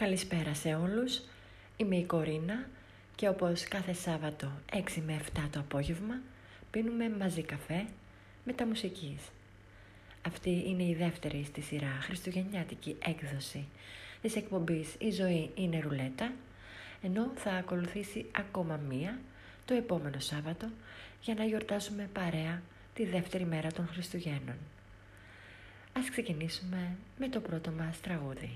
Καλησπέρα 0.00 0.54
σε 0.54 0.74
όλους. 0.74 1.20
Είμαι 1.76 1.96
η 1.96 2.04
Κορίνα 2.04 2.68
και 3.14 3.28
όπως 3.28 3.64
κάθε 3.64 3.92
Σάββατο 3.92 4.52
6 4.72 4.78
με 5.06 5.20
7 5.36 5.40
το 5.50 5.58
απόγευμα 5.58 6.14
πίνουμε 6.70 7.10
μαζί 7.10 7.42
καφέ 7.42 7.86
με 8.44 8.52
τα 8.52 8.66
μουσικής. 8.66 9.20
Αυτή 10.26 10.64
είναι 10.66 10.82
η 10.82 10.94
δεύτερη 10.94 11.44
στη 11.44 11.60
σειρά 11.60 11.98
χριστουγεννιάτικη 12.00 12.96
έκδοση 13.04 13.66
της 14.22 14.36
εκπομπής 14.36 14.94
«Η 14.98 15.10
ζωή 15.10 15.50
είναι 15.54 15.80
ρουλέτα» 15.80 16.32
ενώ 17.02 17.30
θα 17.34 17.50
ακολουθήσει 17.50 18.26
ακόμα 18.32 18.80
μία 18.88 19.18
το 19.64 19.74
επόμενο 19.74 20.18
Σάββατο 20.18 20.66
για 21.22 21.34
να 21.34 21.44
γιορτάσουμε 21.44 22.08
παρέα 22.12 22.62
τη 22.94 23.04
δεύτερη 23.04 23.44
μέρα 23.44 23.72
των 23.72 23.86
Χριστουγέννων. 23.86 24.56
Ας 25.92 26.10
ξεκινήσουμε 26.10 26.96
με 27.18 27.28
το 27.28 27.40
πρώτο 27.40 27.70
μας 27.70 28.00
τραγούδι. 28.00 28.50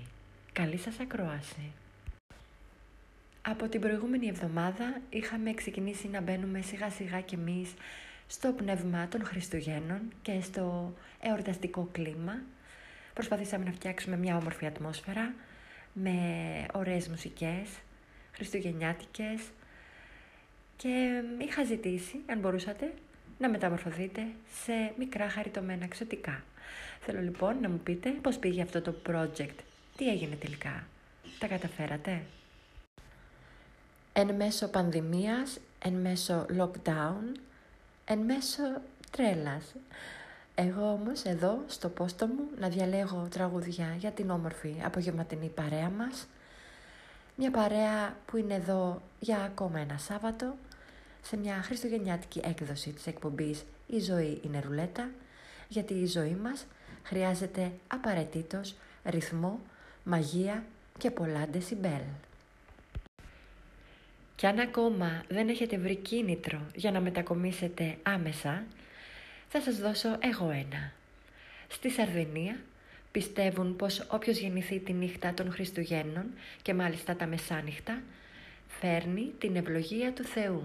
Καλή 0.59 0.77
σας 0.77 0.99
ακρόαση! 0.99 1.71
Από 3.41 3.67
την 3.67 3.81
προηγούμενη 3.81 4.27
εβδομάδα 4.27 5.01
είχαμε 5.09 5.53
ξεκινήσει 5.53 6.07
να 6.07 6.21
μπαίνουμε 6.21 6.61
σιγά 6.61 6.89
σιγά 6.89 7.21
κι 7.21 7.35
εμείς 7.35 7.73
στο 8.27 8.51
πνεύμα 8.51 9.07
των 9.07 9.25
Χριστουγέννων 9.25 9.99
και 10.21 10.41
στο 10.41 10.93
εορταστικό 11.21 11.89
κλίμα. 11.91 12.41
Προσπαθήσαμε 13.13 13.65
να 13.65 13.71
φτιάξουμε 13.71 14.17
μια 14.17 14.37
όμορφη 14.37 14.65
ατμόσφαιρα 14.65 15.33
με 15.93 16.15
ωραίες 16.73 17.07
μουσικές, 17.07 17.69
χριστουγεννιάτικες 18.31 19.41
και 20.75 21.23
είχα 21.37 21.63
ζητήσει, 21.63 22.19
αν 22.25 22.39
μπορούσατε, 22.39 22.93
να 23.39 23.49
μεταμορφωθείτε 23.49 24.21
σε 24.63 24.93
μικρά 24.97 25.29
χαριτωμένα 25.29 25.83
εξωτικά. 25.83 26.43
Θέλω 26.99 27.21
λοιπόν 27.21 27.59
να 27.61 27.69
μου 27.69 27.79
πείτε 27.83 28.09
πώς 28.09 28.37
πήγε 28.37 28.61
αυτό 28.61 28.81
το 28.81 28.95
project 29.07 29.74
τι 29.97 30.09
έγινε 30.09 30.35
τελικά, 30.35 30.87
τα 31.39 31.47
καταφέρατε; 31.47 32.21
Εν 34.13 34.35
μέσω 34.35 34.67
πανδημίας, 34.67 35.59
εν 35.79 35.93
μέσω 35.93 36.45
lockdown, 36.57 37.39
εν 38.05 38.19
μέσω 38.19 38.63
τρέλας. 39.11 39.75
Εγώ 40.55 40.91
όμως 40.91 41.23
εδώ 41.23 41.63
στο 41.67 41.89
πόστο 41.89 42.27
μου 42.27 42.49
να 42.59 42.69
διαλέγω 42.69 43.27
τραγουδιά 43.31 43.95
για 43.97 44.11
την 44.11 44.29
όμορφη 44.29 44.75
απογευματινή 44.83 45.47
παρέα 45.47 45.89
μας. 45.89 46.27
Μια 47.35 47.51
παρέα 47.51 48.15
που 48.25 48.37
είναι 48.37 48.53
εδώ 48.53 49.01
για 49.19 49.37
ακόμα 49.37 49.79
ένα 49.79 49.97
Σάββατο 49.97 50.55
σε 51.21 51.37
μια 51.37 51.61
χριστουγεννιάτικη 51.63 52.41
έκδοση 52.43 52.89
της 52.89 53.07
εκπομπής 53.07 53.63
«Η 53.87 53.99
ζωή 53.99 54.41
είναι 54.43 54.59
ρουλέτα» 54.59 55.09
γιατί 55.67 55.93
η 55.93 56.05
ζωή 56.05 56.35
μας 56.43 56.65
χρειάζεται 57.03 57.71
απαραιτήτως 57.87 58.75
ρυθμό 59.03 59.59
μαγεία 60.05 60.63
και 60.97 61.11
πολλά 61.11 61.47
ντεσιμπέλ. 61.47 62.01
Κι 64.35 64.45
αν 64.45 64.59
ακόμα 64.59 65.23
δεν 65.27 65.49
έχετε 65.49 65.77
βρει 65.77 65.95
κίνητρο 65.95 66.61
για 66.75 66.91
να 66.91 66.99
μετακομίσετε 66.99 67.97
άμεσα, 68.03 68.63
θα 69.47 69.61
σας 69.61 69.77
δώσω 69.77 70.17
εγώ 70.19 70.49
ένα. 70.49 70.91
Στη 71.67 71.89
Σαρδινία 71.89 72.59
πιστεύουν 73.11 73.75
πως 73.75 74.07
όποιος 74.09 74.37
γεννηθεί 74.37 74.79
τη 74.79 74.93
νύχτα 74.93 75.33
των 75.33 75.51
Χριστουγέννων 75.51 76.25
και 76.61 76.73
μάλιστα 76.73 77.15
τα 77.15 77.25
μεσάνυχτα, 77.25 78.01
φέρνει 78.67 79.31
την 79.39 79.55
ευλογία 79.55 80.13
του 80.13 80.23
Θεού 80.23 80.63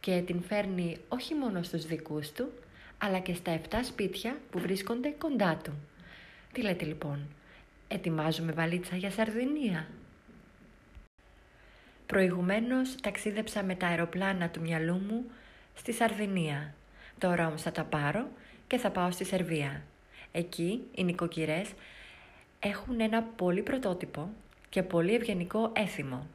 και 0.00 0.22
την 0.26 0.42
φέρνει 0.42 0.96
όχι 1.08 1.34
μόνο 1.34 1.62
στους 1.62 1.86
δικούς 1.86 2.32
του, 2.32 2.52
αλλά 2.98 3.18
και 3.18 3.34
στα 3.34 3.60
7 3.70 3.80
σπίτια 3.82 4.36
που 4.50 4.58
βρίσκονται 4.58 5.14
κοντά 5.18 5.56
του. 5.64 5.72
Τι 6.52 6.62
λέτε 6.62 6.84
λοιπόν, 6.84 7.28
Ετοιμάζουμε 7.88 8.52
βαλίτσα 8.52 8.96
για 8.96 9.10
Σαρδινία. 9.10 9.86
Προηγουμένως 12.06 12.94
ταξίδεψα 13.00 13.62
με 13.62 13.74
τα 13.74 13.86
αεροπλάνα 13.86 14.48
του 14.48 14.60
μυαλού 14.60 14.94
μου 14.94 15.24
στη 15.74 15.92
Σαρδινία. 15.92 16.74
Τώρα 17.18 17.46
όμως 17.46 17.62
θα 17.62 17.72
τα 17.72 17.84
πάρω 17.84 18.28
και 18.66 18.76
θα 18.76 18.90
πάω 18.90 19.10
στη 19.10 19.24
Σερβία. 19.24 19.82
Εκεί 20.32 20.82
οι 20.94 21.04
νοικοκυρές 21.04 21.72
έχουν 22.60 23.00
ένα 23.00 23.22
πολύ 23.22 23.62
πρωτότυπο 23.62 24.30
και 24.68 24.82
πολύ 24.82 25.14
ευγενικό 25.14 25.72
έθιμο. 25.74 26.26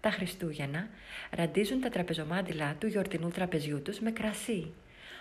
Τα 0.00 0.10
Χριστούγεννα 0.10 0.88
ραντίζουν 1.30 1.80
τα 1.80 1.88
τραπεζομάντιλα 1.88 2.74
του 2.78 2.86
γιορτινού 2.86 3.28
τραπεζιού 3.28 3.82
τους 3.82 4.00
με 4.00 4.10
κρασί, 4.10 4.72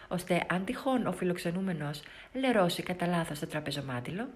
ώστε 0.07 0.45
αν 0.49 0.65
τυχόν 0.65 1.07
ο 1.07 1.11
φιλοξενούμενος 1.11 2.01
λερώσει 2.33 2.83
κατά 2.83 3.07
λάθος 3.07 3.39
το 3.39 3.47
τραπεζομάντιλο, 3.47 4.27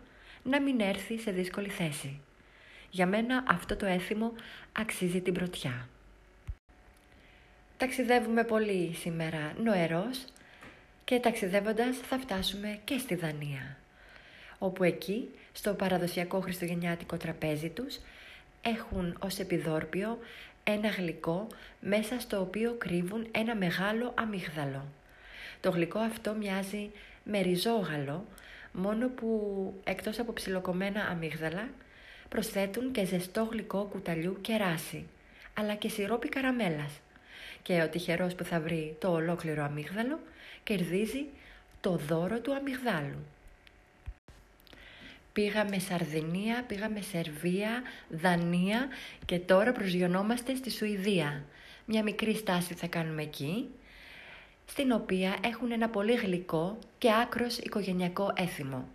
να 0.43 0.61
μην 0.61 0.79
έρθει 0.79 1.17
σε 1.19 1.31
δύσκολη 1.31 1.69
θέση. 1.69 2.19
Για 2.89 3.07
μένα 3.07 3.43
αυτό 3.47 3.75
το 3.75 3.85
έθιμο 3.85 4.33
αξίζει 4.71 5.21
την 5.21 5.33
πρωτιά. 5.33 5.87
Ταξιδεύουμε 7.77 8.43
πολύ 8.43 8.93
σήμερα 8.93 9.53
νοερός 9.63 10.25
και 11.03 11.19
ταξιδεύοντας 11.19 11.97
θα 11.97 12.17
φτάσουμε 12.17 12.79
και 12.83 12.97
στη 12.97 13.15
Δανία, 13.15 13.77
όπου 14.59 14.83
εκεί, 14.83 15.29
στο 15.51 15.73
παραδοσιακό 15.73 16.39
χριστουγεννιάτικο 16.39 17.17
τραπέζι 17.17 17.69
τους, 17.69 17.99
έχουν 18.61 19.17
ως 19.19 19.39
επιδόρπιο 19.39 20.17
ένα 20.63 20.87
γλυκό 20.87 21.47
μέσα 21.79 22.19
στο 22.19 22.39
οποίο 22.39 22.75
κρύβουν 22.77 23.27
ένα 23.31 23.55
μεγάλο 23.55 24.13
αμύγδαλο. 24.17 24.85
Το 25.61 25.69
γλυκό 25.69 25.99
αυτό 25.99 26.33
μοιάζει 26.33 26.91
με 27.23 27.41
ριζόγαλο 27.41 28.25
μόνο 28.71 29.07
που 29.07 29.73
εκτός 29.83 30.19
από 30.19 30.33
ψιλοκομμένα 30.33 31.01
αμύγδαλα 31.01 31.69
προσθέτουν 32.29 32.91
και 32.91 33.05
ζεστό 33.05 33.47
γλυκό 33.51 33.87
κουταλιού 33.91 34.37
κεράσι, 34.41 35.05
αλλά 35.53 35.75
και 35.75 35.89
σιρόπι 35.89 36.29
καραμέλας. 36.29 36.91
Και 37.61 37.81
ο 37.81 37.89
τυχερός 37.89 38.35
που 38.35 38.43
θα 38.43 38.59
βρει 38.59 38.95
το 38.99 39.11
ολόκληρο 39.11 39.63
αμύγδαλο 39.63 40.19
κερδίζει 40.63 41.25
το 41.81 41.95
δώρο 41.95 42.39
του 42.39 42.53
αμυγδάλου. 42.53 43.25
Πήγαμε 45.33 45.79
Σαρδινία, 45.79 46.63
πήγαμε 46.67 47.01
Σερβία, 47.01 47.81
Δανία 48.09 48.87
και 49.25 49.39
τώρα 49.39 49.71
προσγειωνόμαστε 49.71 50.55
στη 50.55 50.71
Σουηδία. 50.71 51.43
Μια 51.85 52.03
μικρή 52.03 52.35
στάση 52.35 52.73
θα 52.73 52.87
κάνουμε 52.87 53.21
εκεί 53.21 53.69
στην 54.69 54.91
οποία 54.91 55.35
έχουν 55.43 55.71
ένα 55.71 55.89
πολύ 55.89 56.13
γλυκό 56.13 56.77
και 56.97 57.09
άκρος 57.21 57.57
οικογενειακό 57.57 58.33
έθιμο. 58.35 58.87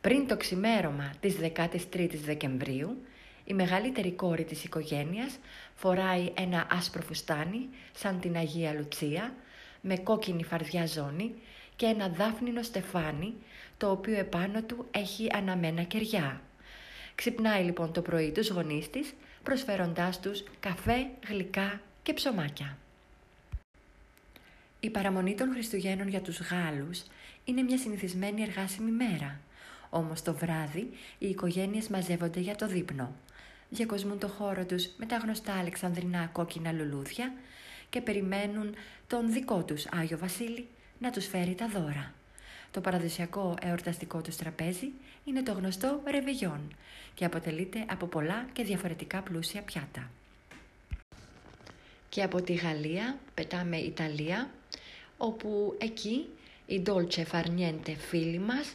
Πριν 0.00 0.26
το 0.26 0.36
ξημέρωμα 0.36 1.12
της 1.20 1.36
13ης 1.42 2.20
Δεκεμβρίου, 2.24 2.96
η 3.44 3.54
μεγαλύτερη 3.54 4.12
κόρη 4.12 4.44
της 4.44 4.64
οικογένειας 4.64 5.38
φοράει 5.74 6.32
ένα 6.34 6.66
άσπρο 6.70 7.02
φουστάνι 7.02 7.68
σαν 7.92 8.20
την 8.20 8.36
Αγία 8.36 8.72
Λουτσία 8.72 9.34
με 9.80 9.96
κόκκινη 9.96 10.44
φαρδιά 10.44 10.86
ζώνη 10.86 11.34
και 11.76 11.86
ένα 11.86 12.08
δάφνινο 12.08 12.62
στεφάνι 12.62 13.34
το 13.76 13.90
οποίο 13.90 14.18
επάνω 14.18 14.62
του 14.62 14.86
έχει 14.90 15.26
αναμένα 15.32 15.82
κεριά. 15.82 16.40
Ξυπνάει 17.14 17.64
λοιπόν 17.64 17.92
το 17.92 18.02
πρωί 18.02 18.30
τους 18.30 18.48
γονείς 18.50 18.90
της 18.90 19.14
προσφέροντάς 19.42 20.20
τους 20.20 20.44
καφέ, 20.60 21.06
γλυκά 21.28 21.80
και 22.02 22.12
ψωμάκια. 22.12 22.76
Η 24.80 24.90
παραμονή 24.90 25.34
των 25.34 25.52
Χριστουγέννων 25.52 26.08
για 26.08 26.20
τους 26.20 26.40
Γάλλους 26.40 27.02
είναι 27.44 27.62
μια 27.62 27.78
συνηθισμένη 27.78 28.42
εργάσιμη 28.42 28.90
μέρα. 28.90 29.40
Όμως 29.90 30.22
το 30.22 30.34
βράδυ 30.34 30.90
οι 31.18 31.28
οικογένειες 31.28 31.88
μαζεύονται 31.88 32.40
για 32.40 32.56
το 32.56 32.66
δείπνο. 32.66 33.14
Διακοσμούν 33.68 34.18
το 34.18 34.28
χώρο 34.28 34.64
τους 34.64 34.88
με 34.96 35.06
τα 35.06 35.16
γνωστά 35.16 35.58
αλεξανδρινά 35.58 36.26
κόκκινα 36.32 36.72
λουλούδια 36.72 37.32
και 37.90 38.00
περιμένουν 38.00 38.74
τον 39.06 39.32
δικό 39.32 39.62
τους 39.62 39.86
Άγιο 39.86 40.18
Βασίλη 40.18 40.68
να 40.98 41.10
τους 41.10 41.26
φέρει 41.26 41.54
τα 41.54 41.68
δώρα. 41.68 42.14
Το 42.70 42.80
παραδοσιακό 42.80 43.54
εορταστικό 43.62 44.20
τους 44.20 44.36
τραπέζι 44.36 44.92
είναι 45.24 45.42
το 45.42 45.52
γνωστό 45.52 46.02
ρεβεγιόν 46.06 46.76
και 47.14 47.24
αποτελείται 47.24 47.84
από 47.88 48.06
πολλά 48.06 48.46
και 48.52 48.62
διαφορετικά 48.62 49.20
πλούσια 49.22 49.62
πιάτα. 49.62 50.10
Και 52.08 52.22
από 52.22 52.42
τη 52.42 52.52
Γαλλία 52.52 53.18
πετάμε 53.34 53.76
Ιταλία 53.76 54.50
όπου 55.22 55.74
εκεί 55.78 56.26
οι 56.66 56.82
Dolce 56.86 57.24
Farniente 57.32 57.94
φίλοι 58.08 58.38
μας 58.38 58.74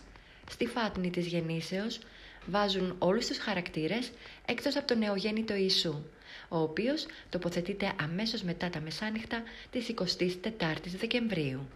στη 0.50 0.66
φάτνη 0.66 1.10
της 1.10 1.26
γεννήσεως 1.28 2.00
βάζουν 2.46 2.96
όλους 3.00 3.28
τους 3.28 3.38
χαρακτήρες 3.38 4.12
εκτός 4.46 4.76
από 4.76 4.88
τον 4.88 4.98
νεογέννητο 4.98 5.56
Ιησού, 5.56 6.04
ο 6.50 6.58
οποίος 6.58 7.06
τοποθετείται 7.30 7.94
αμέσως 8.02 8.42
μετά 8.42 8.70
τα 8.70 8.80
μεσάνυχτα 8.80 9.44
της 9.70 9.88
24ης 9.88 10.96
Δεκεμβρίου. 11.00 11.68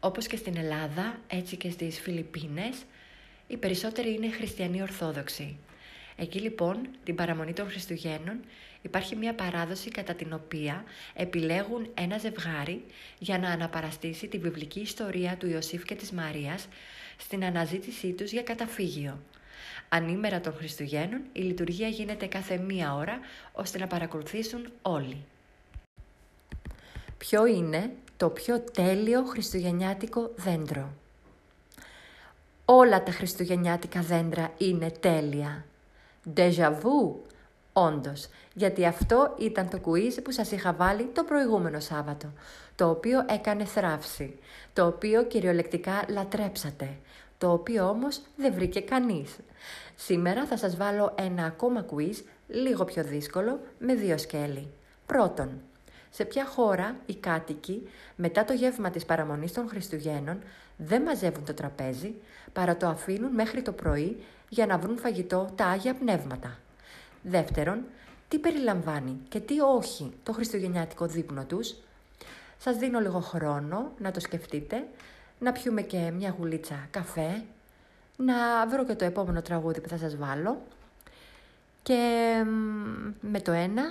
Όπως 0.00 0.26
και 0.26 0.36
στην 0.36 0.56
Ελλάδα, 0.56 1.20
έτσι 1.28 1.56
και 1.56 1.70
στις 1.70 2.00
Φιλιππίνες, 2.00 2.76
οι 3.46 3.56
περισσότεροι 3.56 4.14
είναι 4.14 4.30
χριστιανοί 4.30 4.82
Ορθόδοξοι. 4.82 5.56
Εκεί 6.16 6.38
λοιπόν, 6.38 6.88
την 7.04 7.14
παραμονή 7.14 7.52
των 7.52 7.68
Χριστουγέννων, 7.68 8.40
υπάρχει 8.82 9.16
μια 9.16 9.34
παράδοση 9.34 9.90
κατά 9.90 10.14
την 10.14 10.32
οποία 10.32 10.84
επιλέγουν 11.14 11.90
ένα 11.94 12.18
ζευγάρι 12.18 12.84
για 13.18 13.38
να 13.38 13.50
αναπαραστήσει 13.50 14.28
τη 14.28 14.38
βιβλική 14.38 14.80
ιστορία 14.80 15.36
του 15.36 15.48
Ιωσήφ 15.48 15.84
και 15.84 15.94
της 15.94 16.10
Μαρίας 16.10 16.68
στην 17.16 17.44
αναζήτησή 17.44 18.12
τους 18.12 18.30
για 18.30 18.42
καταφύγιο. 18.42 19.18
Ανήμερα 19.88 20.40
των 20.40 20.54
Χριστουγέννων 20.54 21.20
η 21.32 21.40
λειτουργία 21.40 21.88
γίνεται 21.88 22.26
κάθε 22.26 22.58
μία 22.58 22.94
ώρα 22.94 23.18
ώστε 23.52 23.78
να 23.78 23.86
παρακολουθήσουν 23.86 24.72
όλοι. 24.82 25.24
Ποιο 27.18 27.46
είναι 27.46 27.90
το 28.16 28.28
πιο 28.28 28.60
τέλειο 28.60 29.24
χριστουγεννιάτικο 29.24 30.32
δέντρο; 30.36 30.92
Όλα 32.64 33.02
τα 33.02 33.12
χριστουγεννιάτικα 33.12 34.00
δέντρα 34.00 34.52
είναι 34.58 34.90
τέλεια. 34.90 35.64
Déjà 36.24 36.70
vu, 36.82 37.14
όντως, 37.72 38.28
γιατί 38.54 38.86
αυτό 38.86 39.34
ήταν 39.38 39.68
το 39.68 39.80
quiz 39.84 40.22
που 40.24 40.30
σας 40.30 40.50
είχα 40.50 40.72
βάλει 40.72 41.04
το 41.04 41.24
προηγούμενο 41.24 41.80
Σάββατο, 41.80 42.32
το 42.74 42.90
οποίο 42.90 43.24
έκανε 43.28 43.64
θράψη, 43.64 44.38
το 44.72 44.86
οποίο 44.86 45.24
κυριολεκτικά 45.24 46.04
λατρέψατε, 46.08 46.96
το 47.38 47.52
οποίο 47.52 47.88
όμως 47.88 48.20
δεν 48.36 48.54
βρήκε 48.54 48.80
κανείς. 48.80 49.36
Σήμερα 49.94 50.46
θα 50.46 50.56
σας 50.56 50.76
βάλω 50.76 51.14
ένα 51.18 51.44
ακόμα 51.44 51.86
quiz, 51.94 52.22
λίγο 52.48 52.84
πιο 52.84 53.04
δύσκολο, 53.04 53.60
με 53.78 53.94
δύο 53.94 54.18
σκέλη. 54.18 54.68
Πρώτον, 55.06 55.60
σε 56.10 56.24
ποια 56.24 56.46
χώρα 56.46 56.96
οι 57.06 57.14
κάτοικοι 57.14 57.88
μετά 58.16 58.44
το 58.44 58.52
γεύμα 58.52 58.90
της 58.90 59.04
παραμονής 59.04 59.52
των 59.52 59.68
Χριστουγέννων 59.68 60.38
δεν 60.76 61.02
μαζεύουν 61.02 61.44
το 61.44 61.54
τραπέζι, 61.54 62.14
παρά 62.52 62.76
το 62.76 62.86
αφήνουν 62.86 63.32
μέχρι 63.32 63.62
το 63.62 63.72
πρωί 63.72 64.22
για 64.52 64.66
να 64.66 64.78
βρουν 64.78 64.98
φαγητό 64.98 65.50
τα 65.54 65.66
Άγια 65.66 65.94
Πνεύματα. 65.94 66.58
Δεύτερον, 67.22 67.84
τι 68.28 68.38
περιλαμβάνει 68.38 69.18
και 69.28 69.40
τι 69.40 69.60
όχι 69.60 70.12
το 70.22 70.32
χριστουγεννιάτικο 70.32 71.06
δείπνο 71.06 71.44
τους; 71.44 71.74
Σας 72.58 72.76
δίνω 72.76 73.00
λίγο 73.00 73.20
χρόνο 73.20 73.92
να 73.98 74.10
το 74.10 74.20
σκεφτείτε, 74.20 74.86
να 75.38 75.52
πιούμε 75.52 75.82
και 75.82 76.10
μια 76.10 76.34
γουλίτσα 76.38 76.86
καφέ, 76.90 77.44
να 78.16 78.66
βρω 78.66 78.84
και 78.84 78.94
το 78.94 79.04
επόμενο 79.04 79.42
τραγούδι 79.42 79.80
που 79.80 79.88
θα 79.88 79.96
σας 79.96 80.16
βάλω 80.16 80.62
και 81.82 82.42
με 83.20 83.40
το 83.40 83.52
ένα, 83.52 83.82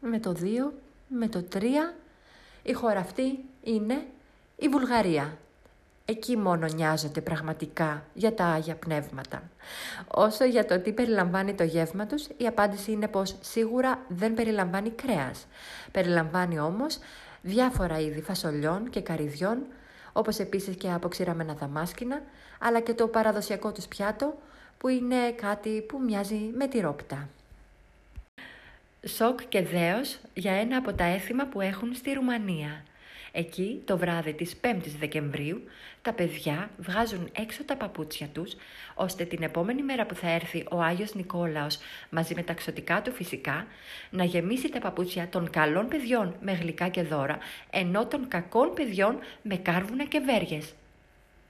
με 0.00 0.18
το 0.18 0.32
δύο, 0.32 0.72
με 1.08 1.28
το 1.28 1.42
τρία, 1.42 1.94
η 2.62 2.72
χώρα 2.72 3.00
αυτή 3.00 3.38
είναι 3.62 4.06
η 4.56 4.68
Βουλγαρία. 4.68 5.36
Εκεί 6.12 6.36
μόνο 6.36 6.66
νοιάζονται 6.66 7.20
πραγματικά 7.20 8.04
για 8.14 8.34
τα 8.34 8.44
Άγια 8.44 8.74
Πνεύματα. 8.74 9.42
Όσο 10.06 10.44
για 10.44 10.64
το 10.64 10.80
τι 10.80 10.92
περιλαμβάνει 10.92 11.54
το 11.54 11.62
γεύμα 11.62 12.06
τους, 12.06 12.26
η 12.36 12.46
απάντηση 12.46 12.92
είναι 12.92 13.08
πως 13.08 13.36
σίγουρα 13.40 13.98
δεν 14.08 14.34
περιλαμβάνει 14.34 14.90
κρέας. 14.90 15.46
Περιλαμβάνει 15.92 16.58
όμως 16.60 16.98
διάφορα 17.42 17.98
είδη 17.98 18.20
φασολιών 18.20 18.90
και 18.90 19.00
καρυδιών, 19.00 19.58
όπως 20.12 20.38
επίσης 20.38 20.76
και 20.76 20.90
αποξηραμένα 20.90 21.54
δαμάσκηνα, 21.54 22.22
αλλά 22.58 22.80
και 22.80 22.94
το 22.94 23.06
παραδοσιακό 23.06 23.72
τους 23.72 23.86
πιάτο, 23.86 24.38
που 24.78 24.88
είναι 24.88 25.30
κάτι 25.30 25.84
που 25.88 26.00
μοιάζει 26.04 26.50
με 26.56 26.66
τυρόπιτα. 26.66 27.28
Σοκ 29.06 29.40
και 29.48 29.62
δέος 29.62 30.18
για 30.34 30.52
ένα 30.52 30.76
από 30.76 30.92
τα 30.92 31.04
έθιμα 31.04 31.46
που 31.46 31.60
έχουν 31.60 31.94
στη 31.94 32.12
Ρουμανία. 32.12 32.84
Εκεί, 33.32 33.82
το 33.84 33.98
βράδυ 33.98 34.32
της 34.32 34.56
5ης 34.60 34.96
Δεκεμβρίου, 34.98 35.62
τα 36.02 36.12
παιδιά 36.12 36.70
βγάζουν 36.78 37.28
έξω 37.32 37.64
τα 37.64 37.76
παπούτσια 37.76 38.26
τους, 38.26 38.54
ώστε 38.94 39.24
την 39.24 39.42
επόμενη 39.42 39.82
μέρα 39.82 40.06
που 40.06 40.14
θα 40.14 40.30
έρθει 40.30 40.64
ο 40.70 40.80
Άγιος 40.80 41.14
Νικόλαος 41.14 41.78
μαζί 42.10 42.34
με 42.34 42.42
τα 42.42 42.52
ξωτικά 42.52 43.02
του 43.02 43.12
φυσικά, 43.12 43.66
να 44.10 44.24
γεμίσει 44.24 44.68
τα 44.68 44.78
παπούτσια 44.78 45.28
των 45.28 45.50
καλών 45.50 45.88
παιδιών 45.88 46.34
με 46.40 46.52
γλυκά 46.52 46.88
και 46.88 47.02
δώρα, 47.02 47.38
ενώ 47.70 48.06
των 48.06 48.28
κακών 48.28 48.74
παιδιών 48.74 49.18
με 49.42 49.56
κάρβουνα 49.56 50.04
και 50.04 50.18
βέργες. 50.18 50.72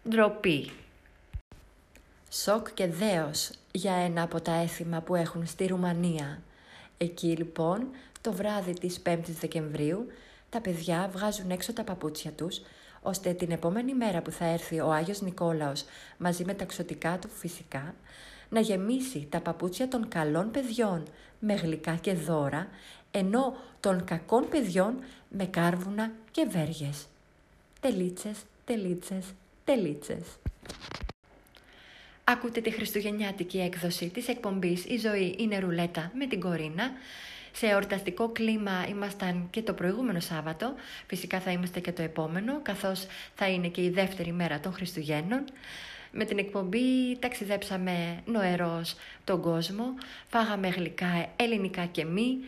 Ντροπή. 0.08 0.70
Σοκ 2.30 2.74
και 2.74 2.86
δέος 2.86 3.50
για 3.72 3.94
ένα 3.94 4.22
από 4.22 4.40
τα 4.40 4.52
έθιμα 4.52 5.00
που 5.00 5.14
έχουν 5.14 5.46
στη 5.46 5.66
Ρουμανία. 5.66 6.42
Εκεί 6.98 7.36
λοιπόν, 7.36 7.86
το 8.20 8.32
βράδυ 8.32 8.72
της 8.72 9.02
5ης 9.06 9.38
Δεκεμβρίου, 9.40 10.06
τα 10.52 10.60
παιδιά 10.60 11.10
βγάζουν 11.12 11.50
έξω 11.50 11.72
τα 11.72 11.84
παπούτσια 11.84 12.30
τους, 12.30 12.60
ώστε 13.02 13.32
την 13.32 13.50
επόμενη 13.50 13.94
μέρα 13.94 14.22
που 14.22 14.30
θα 14.30 14.44
έρθει 14.44 14.80
ο 14.80 14.92
Άγιος 14.92 15.20
Νικόλαος 15.20 15.84
μαζί 16.18 16.44
με 16.44 16.54
τα 16.54 16.64
ξωτικά 16.64 17.18
του 17.18 17.28
φυσικά, 17.28 17.94
να 18.48 18.60
γεμίσει 18.60 19.26
τα 19.30 19.40
παπούτσια 19.40 19.88
των 19.88 20.08
καλών 20.08 20.50
παιδιών 20.50 21.02
με 21.38 21.54
γλυκά 21.54 21.94
και 21.94 22.14
δώρα, 22.14 22.68
ενώ 23.10 23.56
των 23.80 24.04
κακών 24.04 24.48
παιδιών 24.48 24.94
με 25.28 25.44
κάρβουνα 25.44 26.10
και 26.30 26.46
βέργες. 26.50 27.06
Τελίτσες, 27.80 28.38
τελίτσες, 28.64 29.24
τελίτσες. 29.64 30.24
Ακούτε 32.24 32.60
τη 32.60 32.70
χριστουγεννιάτικη 32.70 33.60
έκδοση 33.60 34.08
της 34.08 34.28
εκπομπής 34.28 34.84
«Η 34.84 34.96
ζωή 34.96 35.34
είναι 35.38 35.58
ρουλέτα» 35.58 36.10
με 36.14 36.26
την 36.26 36.40
Κορίνα 36.40 36.90
σε 37.52 37.66
εορταστικό 37.66 38.28
κλίμα 38.28 38.86
ήμασταν 38.88 39.46
και 39.50 39.62
το 39.62 39.72
προηγούμενο 39.72 40.20
Σάββατο, 40.20 40.74
φυσικά 41.06 41.40
θα 41.40 41.50
είμαστε 41.50 41.80
και 41.80 41.92
το 41.92 42.02
επόμενο, 42.02 42.60
καθώς 42.62 43.06
θα 43.34 43.48
είναι 43.48 43.68
και 43.68 43.82
η 43.82 43.90
δεύτερη 43.90 44.32
μέρα 44.32 44.60
των 44.60 44.72
Χριστουγέννων. 44.72 45.44
Με 46.10 46.24
την 46.24 46.38
εκπομπή 46.38 47.18
ταξιδέψαμε 47.18 48.20
νοερός 48.24 48.96
τον 49.24 49.40
κόσμο, 49.40 49.84
φάγαμε 50.28 50.68
γλυκά 50.68 51.26
ελληνικά 51.36 51.84
και 51.84 52.04
μη, 52.04 52.38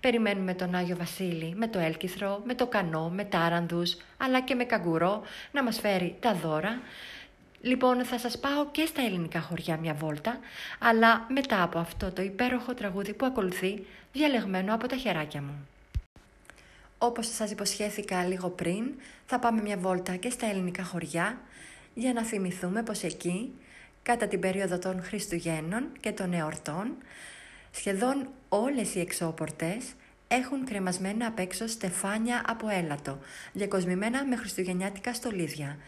περιμένουμε 0.00 0.54
τον 0.54 0.74
Άγιο 0.74 0.96
Βασίλη 0.96 1.54
με 1.56 1.68
το 1.68 1.78
έλκυθρο, 1.78 2.42
με 2.44 2.54
το 2.54 2.66
κανό, 2.66 3.08
με 3.08 3.24
τάρανδους, 3.24 3.96
αλλά 4.16 4.40
και 4.40 4.54
με 4.54 4.64
καγκουρό 4.64 5.22
να 5.52 5.62
μας 5.62 5.80
φέρει 5.80 6.16
τα 6.20 6.34
δώρα. 6.34 6.80
Λοιπόν, 7.64 8.04
θα 8.04 8.18
σας 8.18 8.38
πάω 8.38 8.66
και 8.70 8.86
στα 8.86 9.02
ελληνικά 9.02 9.40
χωριά 9.40 9.76
μια 9.76 9.94
βόλτα, 9.94 10.38
αλλά 10.78 11.26
μετά 11.28 11.62
από 11.62 11.78
αυτό 11.78 12.12
το 12.12 12.22
υπέροχο 12.22 12.74
τραγούδι 12.74 13.12
που 13.12 13.26
ακολουθεί, 13.26 13.86
διαλεγμένο 14.12 14.74
από 14.74 14.86
τα 14.88 14.96
χεράκια 14.96 15.42
μου. 15.42 15.68
Όπως 16.98 17.34
σας 17.34 17.50
υποσχέθηκα 17.50 18.24
λίγο 18.24 18.48
πριν, 18.48 18.92
θα 19.26 19.38
πάμε 19.38 19.62
μια 19.62 19.76
βόλτα 19.76 20.16
και 20.16 20.30
στα 20.30 20.46
ελληνικά 20.46 20.82
χωριά, 20.82 21.40
για 21.94 22.12
να 22.12 22.22
θυμηθούμε 22.22 22.82
πως 22.82 23.02
εκεί, 23.02 23.52
κατά 24.02 24.26
την 24.26 24.40
περίοδο 24.40 24.78
των 24.78 25.02
Χριστουγέννων 25.02 25.86
και 26.00 26.12
των 26.12 26.32
εορτών, 26.32 26.96
σχεδόν 27.70 28.28
όλες 28.48 28.94
οι 28.94 29.00
εξώπορτες 29.00 29.84
έχουν 30.28 30.64
κρεμασμένα 30.64 31.26
απ' 31.26 31.38
έξω 31.38 31.66
στεφάνια 31.66 32.42
από 32.46 32.68
έλατο, 32.68 33.18
διακοσμημένα 33.52 34.24
με 34.24 34.36
χριστουγεννιάτικα 34.36 35.14
στολίδια, 35.14 35.78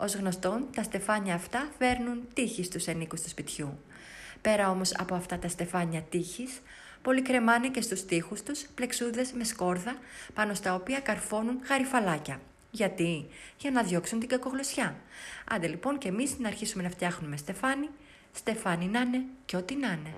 ως 0.00 0.14
γνωστόν, 0.14 0.66
τα 0.74 0.82
στεφάνια 0.82 1.34
αυτά 1.34 1.68
φέρνουν 1.78 2.28
τύχη 2.34 2.64
στους 2.64 2.86
ενίκους 2.86 3.20
του 3.20 3.28
σπιτιού. 3.28 3.78
Πέρα 4.40 4.70
όμως 4.70 4.94
από 4.96 5.14
αυτά 5.14 5.38
τα 5.38 5.48
στεφάνια 5.48 6.02
τύχης, 6.02 6.60
πολλοί 7.02 7.22
κρεμάνε 7.22 7.68
και 7.68 7.80
στους 7.80 8.04
τοίχους 8.04 8.42
τους 8.42 8.66
πλεξούδες 8.74 9.32
με 9.32 9.44
σκόρδα, 9.44 9.98
πάνω 10.34 10.54
στα 10.54 10.74
οποία 10.74 11.00
καρφώνουν 11.00 11.58
γαριφαλάκια. 11.68 12.40
Γιατί; 12.70 13.26
Για 13.58 13.70
να 13.70 13.82
διώξουν 13.82 14.18
την 14.18 14.28
κακογλωσιά. 14.28 14.96
Άντε 15.50 15.66
λοιπόν 15.66 15.98
και 15.98 16.08
εμείς 16.08 16.38
να 16.38 16.48
αρχίσουμε 16.48 16.82
να 16.82 16.90
φτιάχνουμε 16.90 17.36
στεφάνι, 17.36 17.88
στεφάνι 18.32 18.86
να 18.86 19.00
είναι 19.00 19.22
και 19.44 19.56
ό,τι 19.56 19.76
να 19.76 19.88
είναι. 19.88 20.14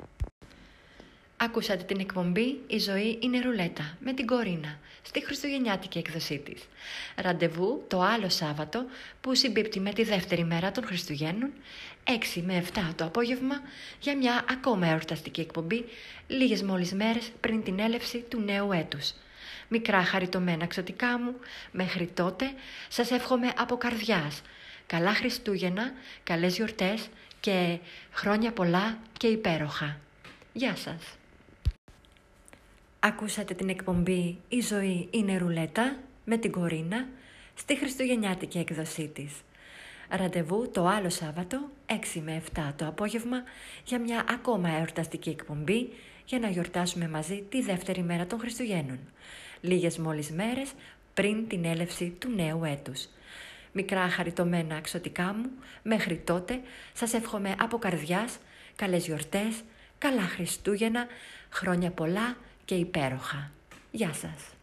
Ακούσατε 1.43 1.85
την 1.85 2.01
εκπομπή 2.01 2.61
«Η 2.67 2.79
ζωή 2.79 3.19
είναι 3.21 3.41
ρουλέτα» 3.41 3.97
με 4.01 4.13
την 4.13 4.27
Κορίνα 4.27 4.79
στη 5.03 5.25
χριστουγεννιάτικη 5.25 5.99
εκδοσή 5.99 6.39
της. 6.39 6.69
Ραντεβού 7.17 7.85
το 7.89 8.01
άλλο 8.01 8.29
Σάββατο 8.29 8.85
που 9.21 9.35
συμπίπτει 9.35 9.81
με 9.81 9.93
τη 9.93 10.05
δεύτερη 10.05 10.45
μέρα 10.45 10.71
των 10.71 10.85
Χριστουγέννων 10.85 11.51
6 12.37 12.43
με 12.43 12.65
7 12.75 12.81
το 12.97 13.05
απόγευμα 13.05 13.61
για 14.01 14.17
μια 14.17 14.45
ακόμα 14.51 14.87
εορταστική 14.87 15.41
εκπομπή 15.41 15.85
λίγες 16.27 16.63
μόλις 16.63 16.93
μέρες 16.93 17.31
πριν 17.41 17.63
την 17.63 17.79
έλευση 17.79 18.25
του 18.29 18.41
νέου 18.41 18.73
έτους. 18.73 19.13
Μικρά 19.69 20.05
χαριτωμένα 20.05 20.67
ξωτικά 20.67 21.19
μου, 21.19 21.35
μέχρι 21.73 22.07
τότε 22.15 22.53
σας 22.89 23.11
εύχομαι 23.11 23.53
από 23.57 23.77
καρδιάς. 23.77 24.43
Καλά 24.87 25.15
Χριστούγεννα, 25.15 25.93
καλές 26.25 26.57
γιορτές 26.57 27.09
και 27.41 27.79
χρόνια 28.13 28.53
πολλά 28.53 28.99
και 29.17 29.27
υπέροχα. 29.27 29.99
Γεια 30.53 30.77
σας! 30.77 31.20
Ακούσατε 33.03 33.55
την 33.55 33.69
εκπομπή 33.69 34.39
«Η 34.49 34.61
ζωή 34.61 35.09
είναι 35.11 35.39
ρουλέτα» 35.39 35.97
με 36.25 36.37
την 36.37 36.51
Κορίνα 36.51 37.09
στη 37.55 37.77
χριστουγεννιάτικη 37.77 38.59
έκδοσή 38.59 39.09
της. 39.09 39.33
Ραντεβού 40.09 40.71
το 40.71 40.87
άλλο 40.87 41.11
Σάββατο, 41.11 41.71
6 41.87 42.21
με 42.25 42.43
7 42.55 42.73
το 42.77 42.87
απόγευμα, 42.87 43.43
για 43.85 44.01
μια 44.01 44.25
ακόμα 44.31 44.69
εορταστική 44.69 45.29
εκπομπή 45.29 45.89
για 46.25 46.39
να 46.39 46.49
γιορτάσουμε 46.49 47.09
μαζί 47.09 47.45
τη 47.49 47.63
δεύτερη 47.63 48.03
μέρα 48.03 48.27
των 48.27 48.39
Χριστουγέννων. 48.39 48.99
Λίγες 49.61 49.99
μόλις 49.99 50.31
μέρες 50.31 50.73
πριν 51.15 51.49
την 51.49 51.65
έλευση 51.65 52.17
του 52.19 52.31
νέου 52.31 52.65
έτους. 52.65 53.09
Μικρά 53.73 54.09
χαριτωμένα 54.09 54.77
αξιωτικά 54.77 55.35
μου, 55.35 55.51
μέχρι 55.83 56.17
τότε 56.17 56.61
σας 56.93 57.13
εύχομαι 57.15 57.55
από 57.59 57.79
καρδιάς, 57.79 58.39
καλές 58.77 59.07
γιορτές, 59.07 59.63
καλά 59.99 60.23
Χριστούγεννα, 60.23 61.07
χρόνια 61.51 61.91
πολλά 61.91 62.37
και 62.71 62.77
υπέροχα. 62.77 63.51
Γεια 63.91 64.13
σας! 64.13 64.60